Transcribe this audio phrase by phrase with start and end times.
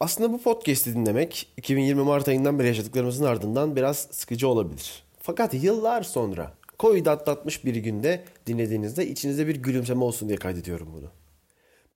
[0.00, 5.02] Aslında bu podcast'i dinlemek 2020 Mart ayından beri yaşadıklarımızın ardından biraz sıkıcı olabilir.
[5.22, 11.06] Fakat yıllar sonra Covid atlatmış bir günde dinlediğinizde içinizde bir gülümseme olsun diye kaydediyorum bunu.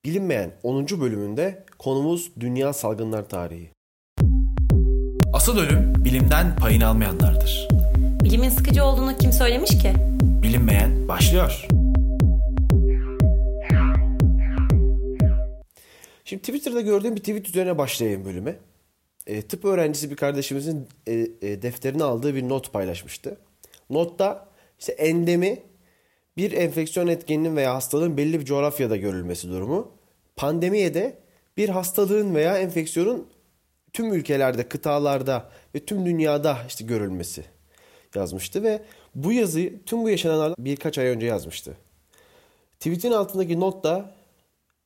[0.05, 0.87] Bilinmeyen 10.
[0.87, 3.71] bölümünde konumuz dünya salgınlar tarihi.
[5.33, 7.69] Asıl ölüm bilimden payını almayanlardır.
[8.25, 9.93] Bilimin sıkıcı olduğunu kim söylemiş ki?
[10.23, 11.67] Bilinmeyen başlıyor.
[16.25, 18.57] Şimdi Twitter'da gördüğüm bir tweet üzerine başlayayım bölüme.
[19.27, 23.37] E, tıp öğrencisi bir kardeşimizin e, e, defterine aldığı bir not paylaşmıştı.
[23.91, 25.63] Notta işte endemi
[26.37, 29.93] bir enfeksiyon etkeninin veya hastalığın belli bir coğrafyada görülmesi durumu.
[30.37, 31.19] Pandemiye de
[31.57, 33.29] bir hastalığın veya enfeksiyonun
[33.93, 37.45] tüm ülkelerde, kıtalarda ve tüm dünyada işte görülmesi
[38.15, 38.83] yazmıştı ve
[39.15, 41.77] bu yazıyı tüm bu yaşananlar birkaç ay önce yazmıştı.
[42.81, 44.15] Tweet'in altındaki not da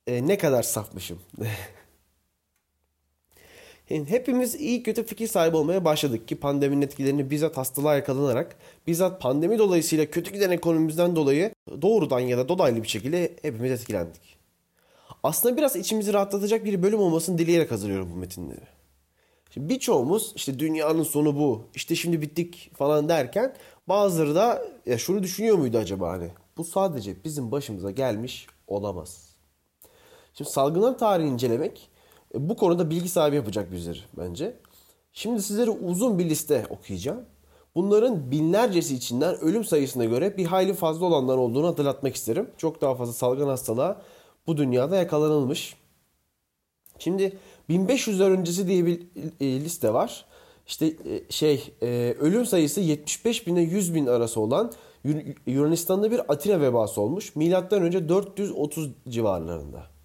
[0.07, 1.19] e, ne kadar safmışım.
[3.87, 8.55] Hepimiz iyi kötü fikir sahibi olmaya başladık ki pandeminin etkilerini bizzat hastalığa yakalanarak,
[8.87, 14.37] bizzat pandemi dolayısıyla kötü giden ekonomimizden dolayı doğrudan ya da dolaylı bir şekilde hepimiz etkilendik.
[15.23, 18.67] Aslında biraz içimizi rahatlatacak bir bölüm olmasını dileyerek hazırlıyorum bu metinleri.
[19.53, 23.55] Şimdi birçoğumuz işte dünyanın sonu bu, işte şimdi bittik falan derken
[23.87, 26.29] bazıları da ya şunu düşünüyor muydu acaba hani?
[26.57, 29.36] Bu sadece bizim başımıza gelmiş olamaz.
[30.37, 31.89] Şimdi salgınlar tarihi incelemek
[32.35, 34.55] e, bu konuda bilgi sahibi yapacak bizleri bence.
[35.13, 37.21] Şimdi sizlere uzun bir liste okuyacağım.
[37.75, 42.49] Bunların binlercesi içinden ölüm sayısına göre bir hayli fazla olanlar olduğunu hatırlatmak isterim.
[42.57, 44.01] Çok daha fazla salgın hastalığa
[44.47, 45.75] bu dünyada yakalanılmış.
[46.99, 47.37] Şimdi
[47.69, 49.01] 1500'ler öncesi diye bir
[49.39, 50.25] e, liste var.
[50.67, 51.73] İşte e, şey
[52.19, 54.71] ölüm sayısı 75 bin ile 100 bin arası olan
[55.45, 57.35] Yunanistan'da bir Atina vebası olmuş.
[57.35, 59.96] Milattan önce 430 civarlarında.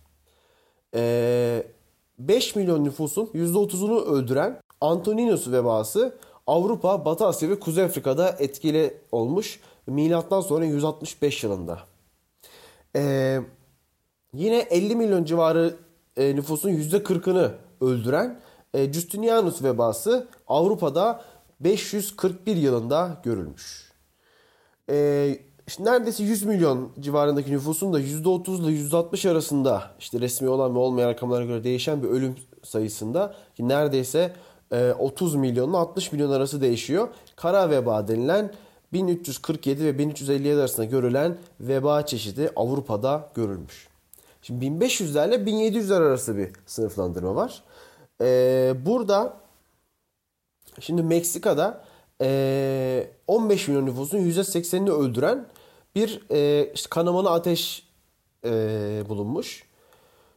[0.94, 6.14] 5 milyon nüfusun %30'unu öldüren Antoninus vebası
[6.46, 9.60] Avrupa, Batı Asya ve Kuzey Afrika'da etkili olmuş.
[9.86, 11.78] Milattan sonra 165 yılında.
[12.96, 13.40] Ee,
[14.34, 15.74] yine 50 milyon civarı
[16.16, 18.40] e, nüfusun %40'ını öldüren
[18.74, 21.24] e, Justinianus vebası Avrupa'da
[21.60, 23.92] 541 yılında görülmüş.
[24.90, 25.38] Ee,
[25.72, 30.78] işte neredeyse 100 milyon civarındaki nüfusun da %30 ile %60 arasında işte resmi olan ve
[30.78, 34.32] olmayan rakamlara göre değişen bir ölüm sayısında ki neredeyse
[34.98, 37.08] 30 milyonla 60 milyon arası değişiyor.
[37.36, 38.52] Kara veba denilen
[38.92, 43.88] 1347 ve 1357 arasında görülen veba çeşidi Avrupa'da görülmüş.
[44.42, 47.62] Şimdi 1500'lerle 1700'ler arası bir sınıflandırma var.
[48.20, 49.36] Ee, burada
[50.80, 51.84] şimdi Meksika'da
[53.26, 55.46] 15 milyon nüfusun %80'ini öldüren
[55.94, 57.88] bir e, işte kanamalı ateş
[58.44, 58.50] e,
[59.08, 59.64] bulunmuş.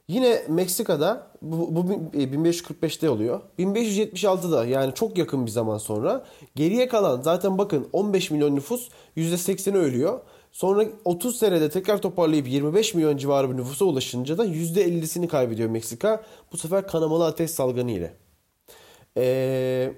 [0.08, 3.42] Yine Meksika'da bu, bu 1545'te oluyor.
[3.60, 9.78] 1576'da yani çok yakın bir zaman sonra geriye kalan zaten bakın 15 milyon nüfus %80'i
[9.78, 10.20] ölüyor.
[10.52, 16.24] Sonra 30 senede tekrar toparlayıp 25 milyon civarı bir nüfusa ulaşınca da %50'sini kaybediyor Meksika.
[16.52, 18.14] Bu sefer kanamalı ateş salgını ile.
[19.18, 19.94] Ee,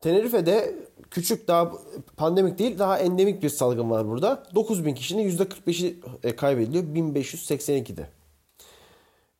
[0.00, 0.74] Tenerife'de
[1.10, 1.72] küçük daha
[2.16, 4.42] pandemik değil daha endemik bir salgın var burada.
[4.54, 8.08] 9000 kişinin %45'i e, kaybediliyor 1582'de.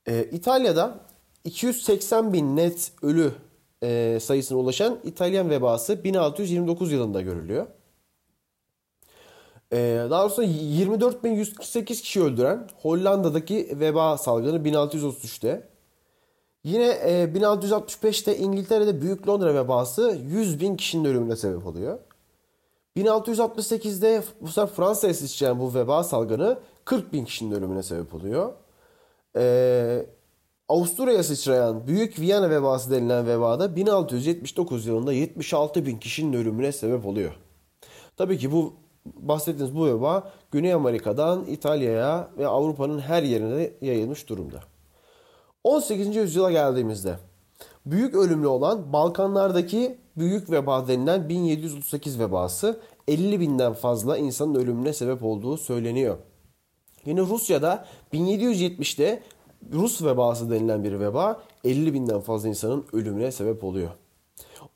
[0.09, 0.99] Ee, İtalya'da
[1.45, 3.33] 280 bin net ölü
[3.83, 7.67] e, sayısına ulaşan İtalyan vebası 1629 yılında görülüyor.
[9.73, 15.69] Ee, daha sonra 24.148 kişi öldüren Hollanda'daki veba salgını 1633'te.
[16.67, 21.99] Yine e, 1665'te İngiltere'de Büyük Londra vebası 100 bin kişinin ölümüne sebep oluyor.
[22.97, 28.53] 1668'de bu sefer Fransa'ya sıçrayan bu veba salgını 40 bin kişinin ölümüne sebep oluyor.
[29.37, 30.07] Ee,
[30.69, 37.33] Avusturya'ya sıçrayan Büyük Viyana vebası denilen vebada 1679 yılında 76 bin kişinin ölümüne sebep oluyor.
[38.17, 38.75] Tabii ki bu
[39.05, 44.76] bahsettiğiniz bu veba Güney Amerika'dan İtalya'ya ve Avrupa'nın her yerine yayılmış durumda.
[45.67, 46.17] 18.
[46.17, 47.19] yüzyıla geldiğimizde
[47.87, 55.25] büyük ölümlü olan Balkanlardaki büyük veba denilen 1738 vebası 50 binden fazla insanın ölümüne sebep
[55.25, 56.17] olduğu söyleniyor.
[57.07, 59.23] Yine Rusya'da 1770'te
[59.73, 63.91] Rus vebası denilen bir veba 50 binden fazla insanın ölümüne sebep oluyor.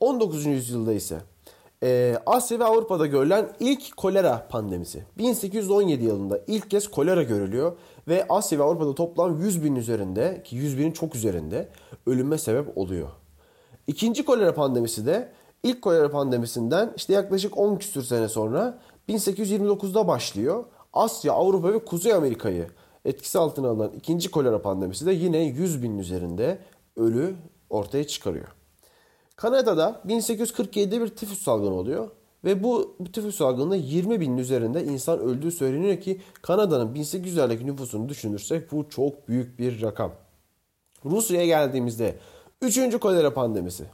[0.00, 0.46] 19.
[0.46, 1.20] yüzyılda ise
[1.82, 5.04] e, Asya ve Avrupa'da görülen ilk kolera pandemisi.
[5.18, 7.72] 1817 yılında ilk kez kolera görülüyor
[8.08, 11.68] ve Asya ve Avrupa'da toplam 100 bin üzerinde ki 100 binin çok üzerinde
[12.06, 13.08] ölüme sebep oluyor.
[13.86, 15.32] İkinci kolera pandemisi de
[15.62, 18.78] ilk kolera pandemisinden işte yaklaşık 10 küsür sene sonra
[19.08, 20.64] 1829'da başlıyor.
[20.92, 22.66] Asya, Avrupa ve Kuzey Amerika'yı
[23.04, 26.58] etkisi altına alan ikinci kolera pandemisi de yine 100 binin üzerinde
[26.96, 27.34] ölü
[27.70, 28.48] ortaya çıkarıyor.
[29.40, 32.08] Kanada'da 1847'de bir tifüs salgını oluyor.
[32.44, 38.72] Ve bu tifüs salgınında 20 binin üzerinde insan öldüğü söyleniyor ki Kanada'nın 1800'lerdeki nüfusunu düşünürsek
[38.72, 40.12] bu çok büyük bir rakam.
[41.04, 42.18] Rusya'ya geldiğimizde
[42.62, 42.98] 3.
[42.98, 43.84] kolera pandemisi.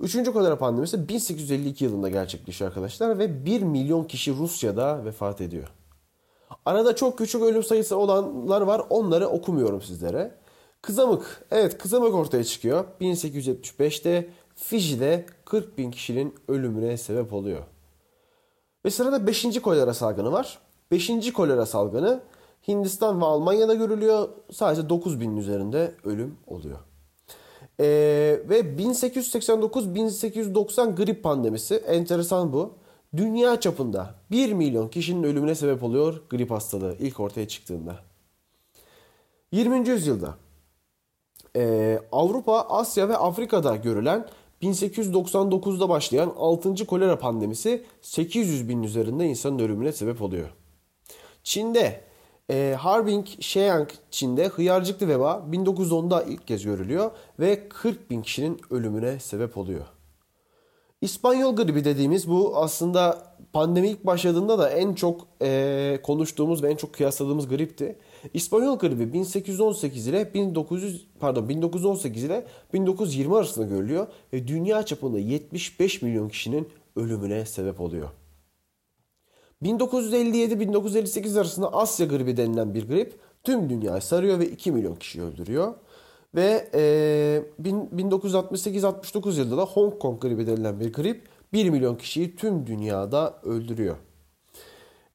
[0.00, 0.30] 3.
[0.30, 5.68] kolera pandemisi 1852 yılında gerçekleşiyor arkadaşlar ve 1 milyon kişi Rusya'da vefat ediyor.
[6.66, 10.34] Arada çok küçük ölüm sayısı olanlar var onları okumuyorum sizlere.
[10.82, 11.46] Kızamık.
[11.50, 12.84] Evet kızamık ortaya çıkıyor.
[13.00, 14.28] 1875'te
[14.58, 17.62] Fiji'de 40 bin kişinin ölümüne sebep oluyor.
[18.84, 19.62] Ve sırada 5.
[19.62, 20.58] kolera salgını var.
[20.90, 21.32] 5.
[21.32, 22.20] kolera salgını
[22.68, 24.28] Hindistan ve Almanya'da görülüyor.
[24.52, 26.78] Sadece 9 binin üzerinde ölüm oluyor.
[27.80, 27.84] Ee,
[28.48, 32.74] ve 1889-1890 grip pandemisi enteresan bu.
[33.16, 37.96] Dünya çapında 1 milyon kişinin ölümüne sebep oluyor grip hastalığı ilk ortaya çıktığında.
[39.52, 39.88] 20.
[39.88, 40.34] yüzyılda
[41.56, 44.28] e, Avrupa, Asya ve Afrika'da görülen
[44.62, 46.86] 1899'da başlayan 6.
[46.86, 50.48] kolera pandemisi 800 bin üzerinde insanın ölümüne sebep oluyor.
[51.42, 52.00] Çin'de
[52.50, 57.10] e, Harbin Sheang Çin'de hıyarcıklı veba 1910'da ilk kez görülüyor
[57.40, 59.86] ve 40 bin kişinin ölümüne sebep oluyor.
[61.00, 66.76] İspanyol gribi dediğimiz bu aslında pandemi ilk başladığında da en çok e, konuştuğumuz ve en
[66.76, 67.98] çok kıyasladığımız gripti.
[68.34, 76.02] İspanyol gribi 1818 ile 1900 pardon 1918 ile 1920 arasında görülüyor ve dünya çapında 75
[76.02, 78.08] milyon kişinin ölümüne sebep oluyor.
[79.62, 83.14] 1957-1958 arasında Asya gribi denilen bir grip
[83.44, 85.74] tüm dünyayı sarıyor ve 2 milyon kişiyi öldürüyor.
[86.34, 92.66] Ve e, 1968-69 yılında da Hong Kong gribi denilen bir grip 1 milyon kişiyi tüm
[92.66, 93.96] dünyada öldürüyor.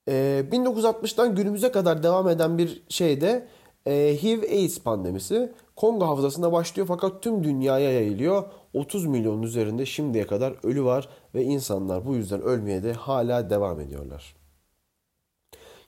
[0.08, 3.48] E, 1960'tan günümüze kadar devam eden bir şey de
[3.86, 5.54] e, HIV-AIDS pandemisi.
[5.76, 8.44] Kongo havzasında başlıyor fakat tüm dünyaya yayılıyor.
[8.74, 13.80] 30 milyonun üzerinde şimdiye kadar ölü var ve insanlar bu yüzden ölmeye de hala devam
[13.80, 14.36] ediyorlar.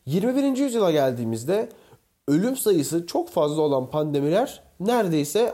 [0.06, 0.58] 21.
[0.58, 1.70] yüzyıla geldiğimizde
[2.28, 5.54] ölüm sayısı çok fazla olan pandemiler neredeyse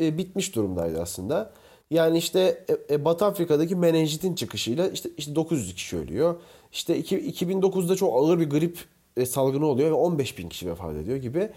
[0.00, 1.52] e, bitmiş durumdaydı aslında.
[1.90, 6.40] Yani işte e, e, Batı Afrika'daki menenjitin çıkışıyla işte, işte 900 kişi ölüyor.
[6.72, 8.78] İşte 2009'da çok ağır bir grip
[9.26, 11.50] salgını oluyor ve 15 bin kişi vefat ediyor gibi.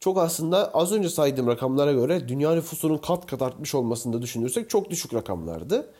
[0.00, 4.70] Çok aslında az önce saydığım rakamlara göre dünya nüfusunun kat kat artmış olmasını da düşünürsek
[4.70, 5.90] çok düşük rakamlardı.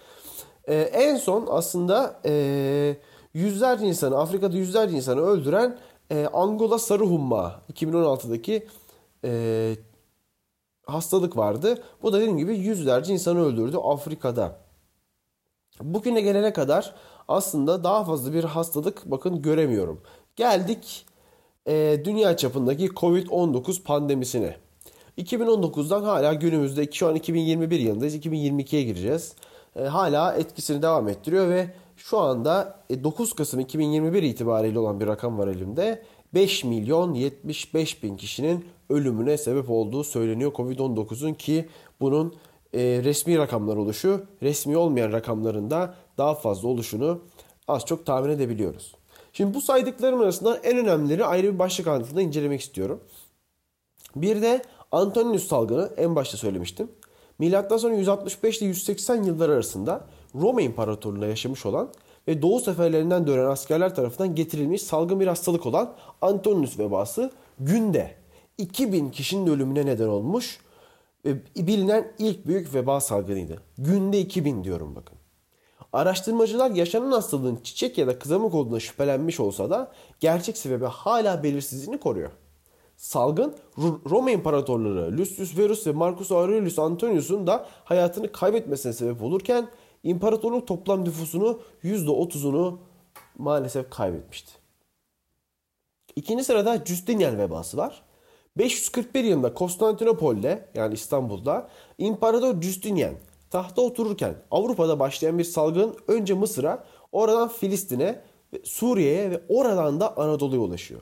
[0.68, 2.96] Ee, en son aslında e,
[3.34, 5.78] yüzlerce insanı Afrika'da yüzlerce insanı öldüren
[6.10, 8.66] e, Angola sarı humma 2016'daki
[9.24, 9.74] e,
[10.88, 11.82] hastalık vardı.
[12.02, 14.56] Bu da dediğim gibi yüzlerce insanı öldürdü Afrika'da.
[15.82, 16.94] Bugüne gelene kadar
[17.28, 20.00] aslında daha fazla bir hastalık bakın göremiyorum.
[20.36, 21.06] Geldik
[21.66, 24.56] e, dünya çapındaki Covid-19 pandemisine.
[25.18, 28.16] 2019'dan hala günümüzde şu an 2021 yılındayız.
[28.16, 29.34] 2022'ye gireceğiz.
[29.76, 35.06] E, hala etkisini devam ettiriyor ve şu anda 9 e, Kasım 2021 itibariyle olan bir
[35.06, 36.02] rakam var elimde.
[36.34, 41.68] 5 milyon 75 bin kişinin ölümüne sebep olduğu söyleniyor Covid-19'un ki
[42.00, 42.34] bunun
[42.74, 47.20] e, resmi rakamlar oluşu, resmi olmayan rakamlarında daha fazla oluşunu
[47.68, 48.94] az çok tahmin edebiliyoruz.
[49.32, 53.00] Şimdi bu saydıklarım arasında en önemlileri ayrı bir başlık altında incelemek istiyorum.
[54.16, 54.62] Bir de
[54.92, 56.88] Antoninus salgını en başta söylemiştim.
[57.38, 60.04] Milattan sonra 165 ile 180 yıllar arasında
[60.34, 61.88] Roma İmparatorluğu'nda yaşamış olan
[62.28, 67.30] ve Doğu seferlerinden dönen askerler tarafından getirilmiş salgın bir hastalık olan Antoninus vebası
[67.60, 68.17] günde
[68.58, 70.60] 2000 kişinin ölümüne neden olmuş
[71.56, 73.62] bilinen ilk büyük veba salgınıydı.
[73.78, 75.18] Günde 2000 diyorum bakın.
[75.92, 82.00] Araştırmacılar yaşanan hastalığın çiçek ya da kızamık olduğuna şüphelenmiş olsa da gerçek sebebi hala belirsizliğini
[82.00, 82.30] koruyor.
[82.96, 83.56] Salgın
[84.10, 89.68] Roma İmparatorları Lucius Verus ve Marcus Aurelius Antonius'un da hayatını kaybetmesine sebep olurken
[90.02, 92.76] imparatorluk toplam nüfusunu %30'unu
[93.38, 94.52] maalesef kaybetmişti.
[96.16, 98.07] İkinci sırada Justinian vebası var.
[98.58, 103.14] 541 yılında Konstantinopol'de yani İstanbul'da İmparator Justinian
[103.50, 108.22] tahta otururken Avrupa'da başlayan bir salgın önce Mısır'a, oradan Filistin'e,
[108.64, 111.00] Suriye'ye ve oradan da Anadolu'ya ulaşıyor.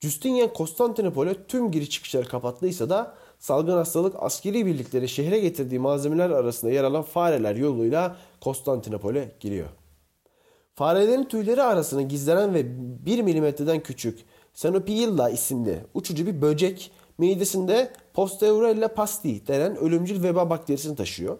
[0.00, 6.70] Justinian Konstantinopol'e tüm giriş çıkışları kapattıysa da salgın hastalık askeri birlikleri şehre getirdiği malzemeler arasında
[6.70, 9.68] yer alan fareler yoluyla Konstantinopol'e giriyor.
[10.74, 12.64] Farelerin tüyleri arasında gizlenen ve
[13.06, 20.96] 1 milimetreden küçük Xenopiilla isimli uçucu bir böcek midesinde Posteurella pasti denen ölümcül veba bakterisini
[20.96, 21.38] taşıyor.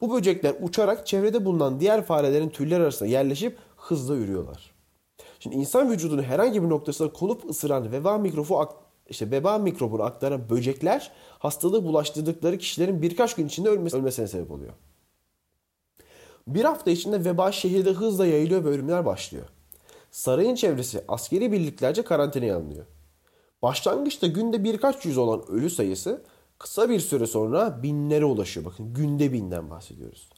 [0.00, 4.72] Bu böcekler uçarak çevrede bulunan diğer farelerin tüyleri arasında yerleşip hızla yürüyorlar.
[5.38, 8.68] Şimdi insan vücudunun herhangi bir noktasına kolup ısıran veba mikrobu,
[9.08, 14.72] işte veba mikrobunu aktaran böcekler hastalığı bulaştırdıkları kişilerin birkaç gün içinde ölmesi, ölmesine sebep oluyor.
[16.46, 19.46] Bir hafta içinde veba şehirde hızla yayılıyor ve ölümler başlıyor.
[20.12, 22.86] Sarayın çevresi askeri birliklerce karantinaya alınıyor.
[23.62, 26.22] Başlangıçta günde birkaç yüz olan ölü sayısı
[26.58, 28.66] kısa bir süre sonra binlere ulaşıyor.
[28.66, 30.28] Bakın günde binden bahsediyoruz.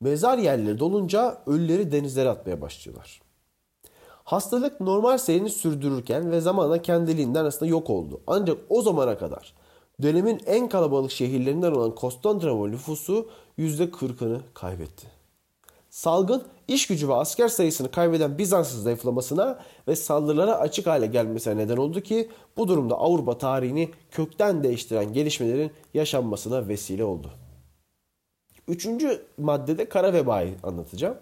[0.00, 3.22] Mezar yerleri dolunca ölüleri denizlere atmaya başlıyorlar.
[4.24, 8.20] Hastalık normal seyrini sürdürürken ve zamanla kendiliğinden aslında yok oldu.
[8.26, 9.54] Ancak o zamana kadar
[10.02, 15.06] dönemin en kalabalık şehirlerinden olan Konstantinopol nüfusu %40'ını kaybetti.
[15.90, 19.58] Salgın iş gücü ve asker sayısını kaybeden Bizans'ın zayıflamasına
[19.88, 25.70] ve saldırılara açık hale gelmesine neden oldu ki bu durumda Avrupa tarihini kökten değiştiren gelişmelerin
[25.94, 27.30] yaşanmasına vesile oldu.
[28.68, 31.16] Üçüncü maddede kara vebayı anlatacağım.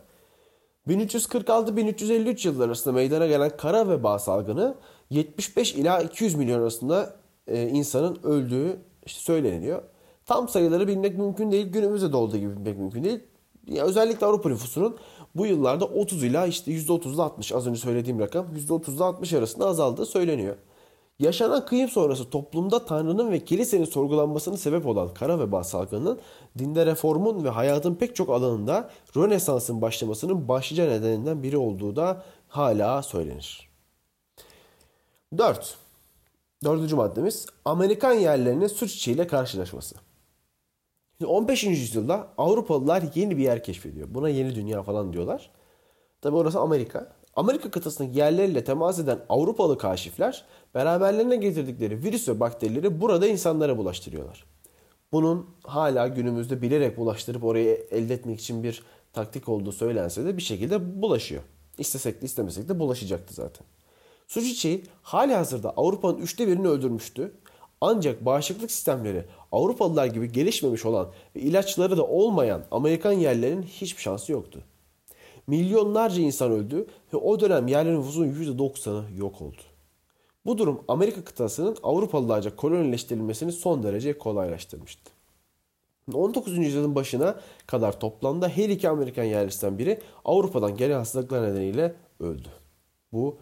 [0.89, 4.75] 1346-1353 yılları arasında meydana gelen kara veba salgını
[5.11, 8.77] 75 ila 200 milyon arasında e, insanın öldüğü
[9.07, 9.83] işte söyleniyor.
[10.27, 11.67] Tam sayıları bilmek mümkün değil.
[11.67, 13.21] Günümüzde de olduğu gibi bilmek mümkün değil.
[13.67, 14.97] Yani özellikle Avrupa nüfusunun
[15.39, 20.07] bu yıllarda 30 ila işte %30'la 60 az önce söylediğim rakam %30'la 60 arasında azaldığı
[20.07, 20.57] söyleniyor.
[21.19, 26.19] Yaşanan kıyım sonrası toplumda Tanrı'nın ve kilisenin sorgulanmasına sebep olan kara veba salgının
[26.59, 33.03] dinde reformun ve hayatın pek çok alanında Rönesans'ın başlamasının başlıca nedeninden biri olduğu da hala
[33.03, 33.69] söylenir.
[35.39, 35.77] 4.
[36.65, 40.08] Dördüncü maddemiz Amerikan yerlerinin suç içiyle karşılaşması.
[41.27, 41.65] 15.
[41.65, 44.09] yüzyılda Avrupalılar yeni bir yer keşfediyor.
[44.15, 45.51] Buna yeni dünya falan diyorlar.
[46.21, 47.13] Tabi orası Amerika.
[47.37, 50.45] Amerika kıtasındaki yerleriyle temas eden Avrupalı kaşifler
[50.75, 54.45] beraberlerine getirdikleri virüs ve bakterileri burada insanlara bulaştırıyorlar.
[55.13, 58.83] Bunun hala günümüzde bilerek bulaştırıp orayı elde etmek için bir
[59.13, 61.43] taktik olduğu söylense de bir şekilde bulaşıyor.
[61.79, 63.67] İstesek de istemesek de bulaşacaktı zaten.
[64.29, 67.33] Su çiçeği hali hazırda Avrupa'nın üçte birini öldürmüştü.
[67.81, 74.33] Ancak bağışıklık sistemleri Avrupalılar gibi gelişmemiş olan ve ilaçları da olmayan Amerikan yerlerinin hiçbir şansı
[74.33, 74.63] yoktu.
[75.47, 79.63] Milyonlarca insan öldü ve o dönem yerli nüfusun %90'ı yok oldu.
[80.47, 85.11] Bu durum Amerika kıtasının Avrupalılarca kolonileştirilmesini son derece kolaylaştırmıştı.
[86.15, 86.59] 19.
[86.59, 92.49] yüzyılın başına kadar toplamda her iki Amerikan yerlisinden biri Avrupa'dan gelen hastalıklar nedeniyle öldü.
[93.13, 93.37] Bu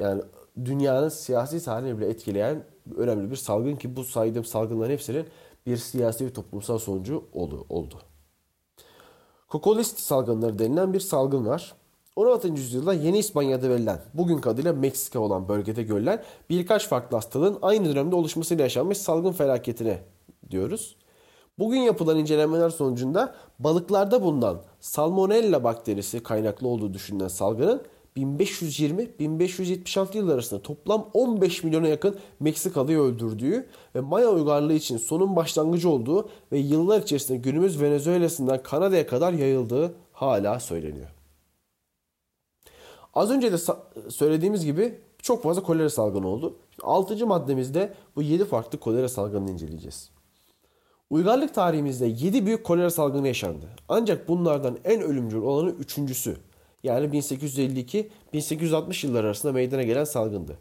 [0.00, 0.22] yani
[0.64, 2.64] dünyanın siyasi tarihini bile etkileyen
[2.96, 5.26] önemli bir salgın ki bu saydığım salgınların hepsinin
[5.66, 7.24] bir siyasi ve toplumsal sonucu
[7.68, 7.98] oldu.
[9.48, 11.74] Kokolist salgınları denilen bir salgın var.
[12.16, 12.48] 16.
[12.48, 18.16] yüzyılda Yeni İspanya'da verilen, bugün adıyla Meksika olan bölgede görülen birkaç farklı hastalığın aynı dönemde
[18.16, 20.02] oluşmasıyla yaşanmış salgın felaketine
[20.50, 20.96] diyoruz.
[21.58, 27.82] Bugün yapılan incelemeler sonucunda balıklarda bulunan Salmonella bakterisi kaynaklı olduğu düşünülen salgının
[28.22, 35.88] 1520-1576 yıl arasında toplam 15 milyona yakın Meksikalı'yı öldürdüğü ve Maya uygarlığı için sonun başlangıcı
[35.88, 41.08] olduğu ve yıllar içerisinde günümüz Venezuela'sından Kanada'ya kadar yayıldığı hala söyleniyor.
[43.14, 43.56] Az önce de
[44.08, 46.56] söylediğimiz gibi çok fazla kolera salgını oldu.
[46.82, 47.26] 6.
[47.26, 50.10] maddemizde bu 7 farklı kolera salgınını inceleyeceğiz.
[51.10, 53.68] Uygarlık tarihimizde 7 büyük kolera salgını yaşandı.
[53.88, 56.36] Ancak bunlardan en ölümcül olanı üçüncüsü
[56.82, 60.58] yani 1852-1860 yılları arasında meydana gelen salgındı.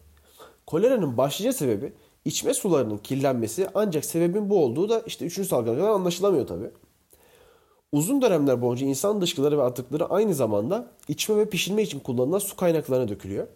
[0.67, 1.93] Koleranın başlıca sebebi
[2.25, 5.47] içme sularının kirlenmesi ancak sebebin bu olduğu da işte 3.
[5.47, 6.71] salgına kadar anlaşılamıyor tabi.
[7.91, 12.55] Uzun dönemler boyunca insan dışkıları ve atıkları aynı zamanda içme ve pişirme için kullanılan su
[12.55, 13.47] kaynaklarına dökülüyor.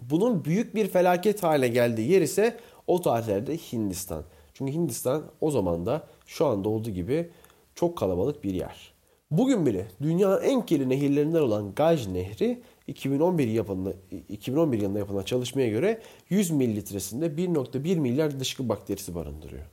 [0.00, 4.24] Bunun büyük bir felaket hale geldiği yer ise o tarihlerde Hindistan.
[4.54, 7.30] Çünkü Hindistan o zaman da şu anda olduğu gibi
[7.74, 8.92] çok kalabalık bir yer.
[9.30, 13.94] Bugün bile dünyanın en kirli nehirlerinden olan Gaj Nehri 2011 yapımında
[14.28, 19.64] 2011 yılında yapılan çalışmaya göre 100 mililitresinde 1.1 milyar dışkı bakterisi barındırıyor.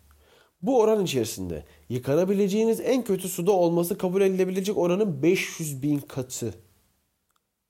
[0.62, 6.54] Bu oran içerisinde yıkanabileceğiniz en kötü suda olması kabul edilebilecek oranın 500 bin katı.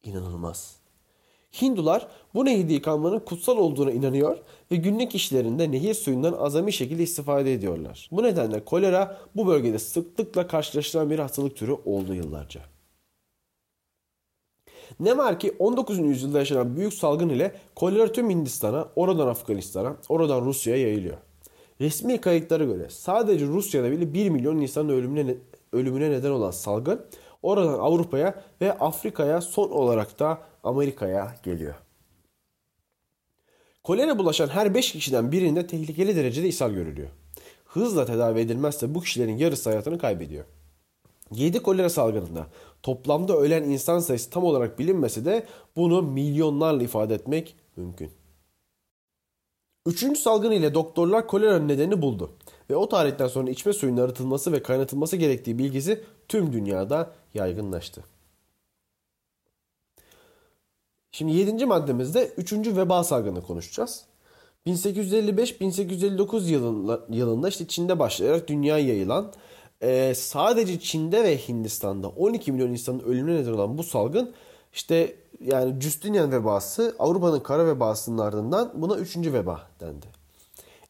[0.03, 0.75] İnanılmaz.
[1.61, 4.37] Hindular bu nehirde yıkanmanın kutsal olduğuna inanıyor
[4.71, 8.09] ve günlük işlerinde nehir suyundan azami şekilde istifade ediyorlar.
[8.11, 12.61] Bu nedenle kolera bu bölgede sıklıkla karşılaşılan bir hastalık türü oldu yıllarca.
[14.99, 15.99] Ne var ki 19.
[15.99, 21.17] yüzyılda yaşanan büyük salgın ile kolera tüm Hindistan'a, oradan Afganistan'a, oradan Rusya'ya yayılıyor.
[21.81, 25.35] Resmi kayıtlara göre sadece Rusya'da bile 1 milyon insanın ölümüne,
[25.71, 27.05] ölümüne neden olan salgın
[27.43, 31.86] oradan Avrupa'ya ve Afrika'ya son olarak da Amerika'ya geliyor.
[33.87, 37.09] Kolera bulaşan her 5 kişiden birinde tehlikeli derecede ishal görülüyor.
[37.65, 40.45] Hızla tedavi edilmezse bu kişilerin yarısı hayatını kaybediyor.
[41.31, 42.47] 7 kolera salgınında
[42.83, 48.11] toplamda ölen insan sayısı tam olarak bilinmese de bunu milyonlarla ifade etmek mümkün.
[49.85, 52.31] Üçüncü salgın ile doktorlar koleranın nedenini buldu.
[52.69, 58.03] Ve o tarihten sonra içme suyunun arıtılması ve kaynatılması gerektiği bilgisi tüm dünyada yaygınlaştı.
[61.11, 64.03] Şimdi yedinci maddemizde üçüncü veba salgını konuşacağız.
[64.67, 69.33] 1855-1859 yılında, yılında işte Çin'de başlayarak dünyaya yayılan
[69.81, 74.33] e, sadece Çin'de ve Hindistan'da 12 milyon insanın ölümüne neden olan bu salgın
[74.73, 80.05] işte yani Justinian vebası Avrupa'nın kara vebasının ardından buna üçüncü veba dendi.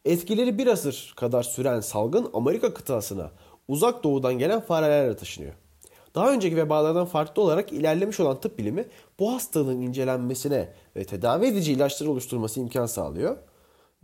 [0.04, 3.30] Etkileri bir asır kadar süren salgın Amerika kıtasına
[3.68, 5.54] uzak doğudan gelen farelerle taşınıyor.
[6.18, 8.86] Daha önceki vebalardan farklı olarak ilerlemiş olan tıp bilimi
[9.18, 13.36] bu hastalığın incelenmesine ve tedavi edici ilaçları oluşturması imkan sağlıyor.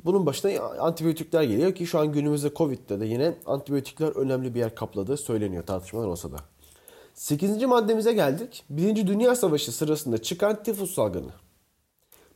[0.04, 4.75] Bunun başına antibiyotikler geliyor ki şu an günümüzde Covid'de de yine antibiyotikler önemli bir yer
[4.75, 6.37] kapladığı söyleniyor tartışmalar olsa da.
[7.14, 7.62] 8.
[7.62, 8.64] maddemize geldik.
[8.71, 11.30] Birinci Dünya Savaşı sırasında çıkan tifus salgını.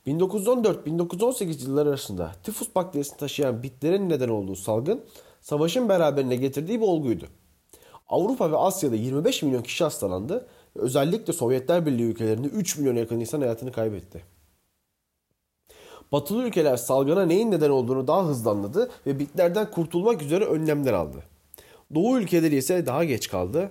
[0.07, 5.05] 1914-1918 yılları arasında tifus bakterisini taşıyan bitlerin neden olduğu salgın
[5.41, 7.27] savaşın beraberinde getirdiği bir olguydu.
[8.09, 13.41] Avrupa ve Asya'da 25 milyon kişi hastalandı özellikle Sovyetler Birliği ülkelerinde 3 milyon yakın insan
[13.41, 14.25] hayatını kaybetti.
[16.13, 21.23] Batılı ülkeler salgına neyin neden olduğunu daha hızlı anladı ve bitlerden kurtulmak üzere önlemler aldı.
[21.95, 23.71] Doğu ülkeleri ise daha geç kaldı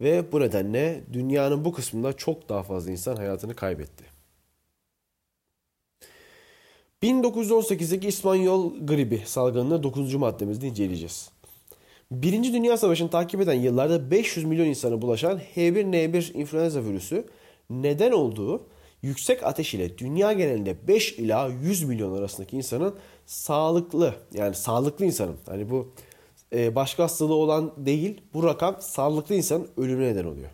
[0.00, 4.04] ve bu nedenle dünyanın bu kısmında çok daha fazla insan hayatını kaybetti.
[7.02, 10.14] 1918'deki İspanyol gribi salgınını 9.
[10.14, 11.30] maddemizde inceleyeceğiz.
[12.12, 17.24] Birinci Dünya Savaşı'nı takip eden yıllarda 500 milyon insana bulaşan H1N1 influenza virüsü
[17.70, 18.66] neden olduğu
[19.02, 22.94] yüksek ateş ile dünya genelinde 5 ila 100 milyon arasındaki insanın
[23.26, 25.92] sağlıklı yani sağlıklı insanın hani bu
[26.52, 30.50] e, başka hastalığı olan değil bu rakam sağlıklı insanın ölümüne neden oluyor.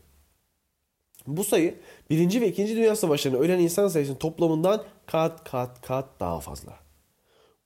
[1.26, 1.74] Bu sayı
[2.10, 2.40] 1.
[2.40, 2.68] ve 2.
[2.68, 6.72] Dünya Savaşı'nda ölen insan sayısının toplamından kat kat kat daha fazla.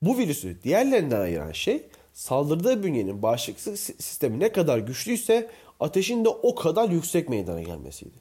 [0.03, 5.51] Bu virüsü diğerlerinden ayıran şey saldırdığı bünyenin bağışıklık sistemi ne kadar güçlüyse
[5.81, 8.17] ateşin de o kadar yüksek meydana gelmesiydi.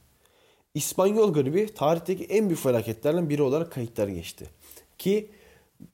[0.73, 4.45] İspanyol gribi tarihteki en büyük felaketlerden biri olarak kayıtlara geçti.
[4.97, 5.29] Ki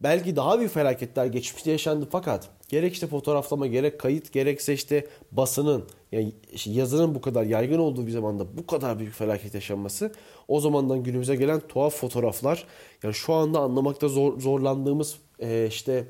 [0.01, 5.86] belki daha büyük felaketler geçmişte yaşandı fakat gerek işte fotoğraflama gerek kayıt gerekse işte basının
[6.12, 6.33] yani
[6.65, 10.12] yazının bu kadar yaygın olduğu bir zamanda bu kadar büyük felaket yaşanması
[10.47, 12.67] o zamandan günümüze gelen tuhaf fotoğraflar
[13.03, 16.07] yani şu anda anlamakta zor, zorlandığımız e, işte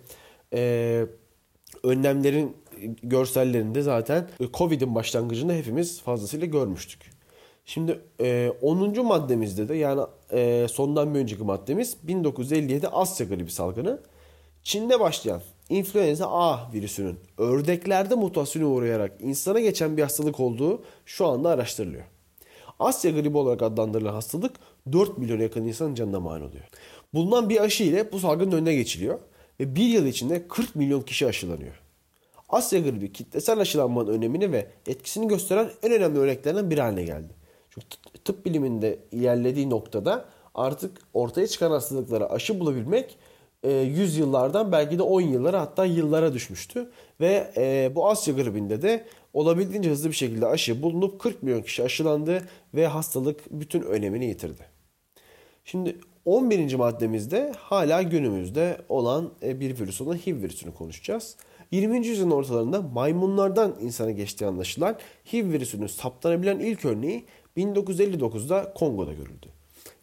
[0.54, 1.06] e,
[1.84, 2.58] önlemlerin
[3.04, 7.12] görsellerinde zaten Covid'in başlangıcında hepimiz fazlasıyla görmüştük.
[7.66, 9.06] Şimdi e, 10.
[9.06, 14.00] maddemizde de yani e, sondan bir önceki maddemiz 1957 Asya gribi salgını.
[14.64, 21.50] Çin'de başlayan influenza A virüsünün ördeklerde mutasyona uğrayarak insana geçen bir hastalık olduğu şu anda
[21.50, 22.04] araştırılıyor.
[22.80, 24.56] Asya gribi olarak adlandırılan hastalık
[24.92, 26.64] 4 milyon yakın insanın canına mal oluyor.
[27.14, 29.20] Bulunan bir aşı ile bu salgının önüne geçiliyor
[29.60, 31.82] ve bir yıl içinde 40 milyon kişi aşılanıyor.
[32.50, 37.34] Asya gribi kitlesel aşılanmanın önemini ve etkisini gösteren en önemli örneklerden biri haline geldi.
[37.70, 37.88] Çünkü
[38.24, 43.18] tıp biliminde ilerlediği noktada artık ortaya çıkan hastalıklara aşı bulabilmek
[43.64, 46.90] e, yüzyıllardan belki de 10 yıllara hatta yıllara düşmüştü.
[47.20, 51.84] Ve e, bu Asya gribinde de olabildiğince hızlı bir şekilde aşı bulunup 40 milyon kişi
[51.84, 54.66] aşılandı ve hastalık bütün önemini yitirdi.
[55.66, 56.74] Şimdi 11.
[56.74, 61.36] maddemizde hala günümüzde olan e, bir virüs olan HIV virüsünü konuşacağız.
[61.72, 62.08] 20.
[62.08, 64.98] yüzyılın ortalarında maymunlardan insana geçtiği anlaşılan
[65.34, 67.26] HIV virüsünün saptanabilen ilk örneği
[67.58, 69.48] 1959'da Kongo'da görüldü.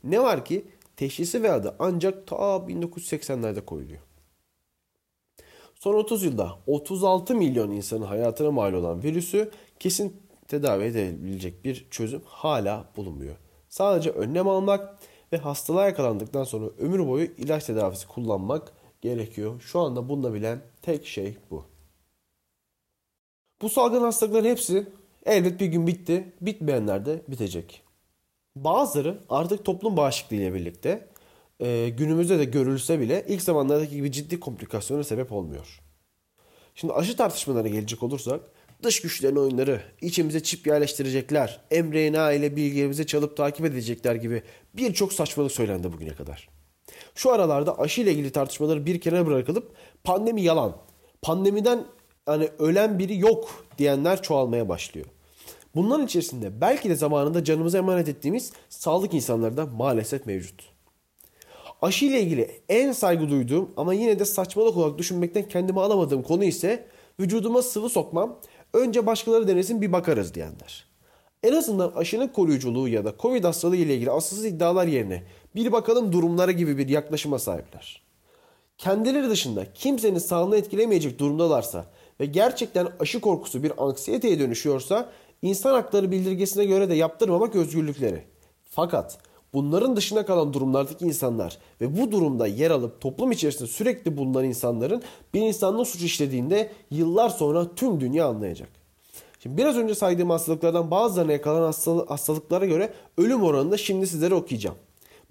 [0.04, 0.64] Ne var ki
[0.96, 4.00] teşhisi ve adı ancak ta 1980'lerde koyuluyor.
[5.74, 10.16] Son 30 yılda 36 milyon insanın hayatına mal olan virüsü kesin
[10.48, 13.36] tedavi edebilecek bir çözüm hala bulunmuyor.
[13.68, 14.98] Sadece önlem almak
[15.34, 19.60] ve hastalığa yakalandıktan sonra ömür boyu ilaç tedavisi kullanmak gerekiyor.
[19.60, 21.64] Şu anda bununla bilen tek şey bu.
[23.62, 24.86] Bu salgın hastalıkların hepsi
[25.26, 26.32] elbet bir gün bitti.
[26.40, 27.82] Bitmeyenler de bitecek.
[28.56, 31.08] Bazıları artık toplum bağışıklığı ile birlikte
[31.60, 35.80] e, günümüzde de görülse bile ilk zamanlardaki gibi ciddi komplikasyona sebep olmuyor.
[36.74, 38.40] Şimdi aşı tartışmalarına gelecek olursak
[38.84, 44.42] dış güçlerin oyunları, içimize çip yerleştirecekler, mRNA ile bilgilerimizi çalıp takip edecekler gibi
[44.74, 46.48] birçok saçmalık söylendi bugüne kadar.
[47.14, 49.72] Şu aralarda aşı ile ilgili tartışmaları bir kenara bırakılıp
[50.04, 50.76] pandemi yalan,
[51.22, 51.84] pandemiden
[52.26, 55.06] hani ölen biri yok diyenler çoğalmaya başlıyor.
[55.74, 60.74] Bunların içerisinde belki de zamanında canımıza emanet ettiğimiz sağlık insanları da maalesef mevcut.
[61.82, 66.44] Aşı ile ilgili en saygı duyduğum ama yine de saçmalık olarak düşünmekten kendimi alamadığım konu
[66.44, 66.86] ise
[67.20, 68.40] vücuduma sıvı sokmam,
[68.74, 70.86] önce başkaları denesin bir bakarız diyenler.
[71.42, 75.22] En azından aşının koruyuculuğu ya da Covid hastalığı ile ilgili asılsız iddialar yerine
[75.54, 78.02] bir bakalım durumlara gibi bir yaklaşıma sahipler.
[78.78, 81.86] kendileri dışında kimsenin sağlığını etkilemeyecek durumdalarsa
[82.20, 85.10] ve gerçekten aşı korkusu bir anksiyeteye dönüşüyorsa
[85.42, 88.24] insan hakları bildirgesine göre de yaptırmamak özgürlükleri.
[88.70, 89.18] Fakat
[89.54, 95.02] bunların dışına kalan durumlardaki insanlar ve bu durumda yer alıp toplum içerisinde sürekli bulunan insanların
[95.34, 98.68] bir insanla suç işlediğinde yıllar sonra tüm dünya anlayacak.
[99.40, 101.72] Şimdi biraz önce saydığım hastalıklardan bazılarına yakalanan
[102.08, 104.76] hastalıklara göre ölüm oranını da şimdi sizlere okuyacağım.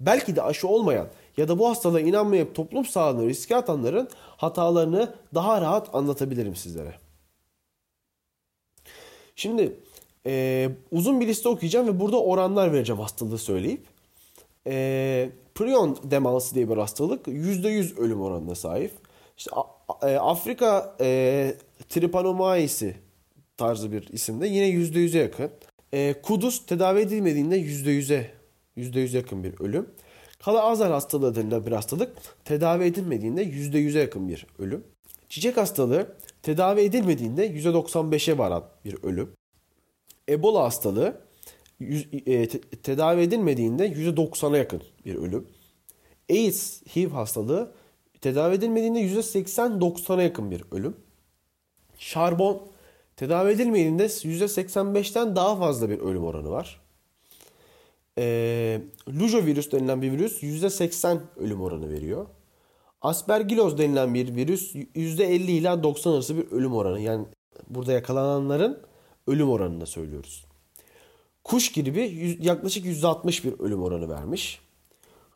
[0.00, 1.06] Belki de aşı olmayan
[1.36, 6.94] ya da bu hastalığa inanmayıp toplum sağlığını riske atanların hatalarını daha rahat anlatabilirim sizlere.
[9.36, 9.76] Şimdi
[10.26, 13.93] e, uzun bir liste okuyacağım ve burada oranlar vereceğim hastalığı söyleyip.
[14.66, 18.92] E, prion demansı diye bir hastalık %100 ölüm oranına sahip.
[19.38, 19.50] İşte
[20.02, 21.54] e, Afrika e,
[21.88, 22.96] tripanomaisi
[23.56, 25.50] tarzı bir isimde yine %100'e yakın.
[25.92, 28.30] E, kuduz tedavi edilmediğinde %100'e
[28.76, 29.88] %100 yakın bir ölüm.
[30.44, 34.84] Kala azar hastalığı denilen bir hastalık tedavi edilmediğinde %100'e yakın bir ölüm.
[35.28, 39.32] Çiçek hastalığı tedavi edilmediğinde %95'e varan bir ölüm.
[40.28, 41.20] Ebola hastalığı
[41.80, 42.48] e,
[42.82, 45.46] tedavi edilmediğinde %90'a yakın bir ölüm.
[46.30, 47.72] AIDS, HIV hastalığı
[48.20, 50.96] tedavi edilmediğinde %80-90'a yakın bir ölüm.
[51.98, 52.62] Şarbon
[53.16, 56.80] tedavi edilmediğinde %85'ten daha fazla bir ölüm oranı var.
[58.18, 62.26] E, Lujo virüs denilen bir virüs %80 ölüm oranı veriyor.
[63.02, 67.00] Aspergilloz denilen bir virüs %50 ila 90 arası bir ölüm oranı.
[67.00, 67.26] Yani
[67.68, 68.80] burada yakalananların
[69.26, 70.44] ölüm oranını söylüyoruz.
[71.44, 74.60] Kuş gribi yaklaşık %60 bir ölüm oranı vermiş.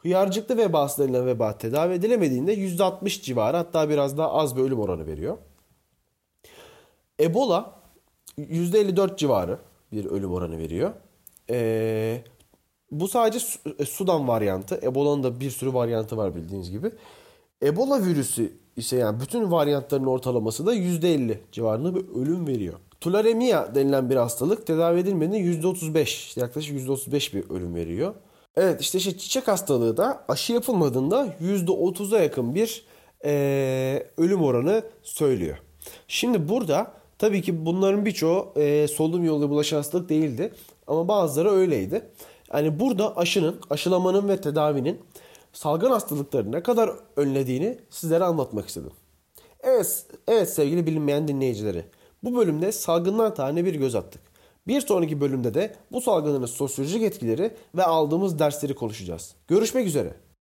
[0.03, 5.38] Hıyarcıklı denilen veba tedavi edilemediğinde %60 civarı hatta biraz daha az bir ölüm oranı veriyor.
[7.21, 7.81] Ebola
[8.38, 9.59] %54 civarı
[9.92, 10.92] bir ölüm oranı veriyor.
[11.51, 12.23] Ee,
[12.90, 13.47] bu sadece
[13.79, 14.81] e, Sudan varyantı.
[14.83, 16.90] Ebola'nın da bir sürü varyantı var bildiğiniz gibi.
[17.62, 22.79] Ebola virüsü ise yani bütün varyantların ortalaması da %50 civarında bir ölüm veriyor.
[23.00, 28.14] Tularemia denilen bir hastalık tedavi edilmediğinde %35, işte yaklaşık %35 bir ölüm veriyor.
[28.56, 32.84] Evet işte, işte çiçek hastalığı da aşı yapılmadığında %30'a yakın bir
[33.24, 35.58] e, ölüm oranı söylüyor.
[36.08, 40.52] Şimdi burada tabii ki bunların birçoğu e, solunum yoluyla bulaşan hastalık değildi.
[40.87, 42.02] Ama bazıları öyleydi.
[42.52, 45.00] Yani burada aşının, aşılamanın ve tedavinin
[45.52, 48.92] salgın hastalıkları ne kadar önlediğini sizlere anlatmak istedim.
[49.61, 51.84] Evet, evet sevgili bilinmeyen dinleyicileri.
[52.22, 54.22] Bu bölümde salgınlar tarihine bir göz attık.
[54.66, 59.35] Bir sonraki bölümde de bu salgının sosyolojik etkileri ve aldığımız dersleri konuşacağız.
[59.48, 60.14] Görüşmek üzere.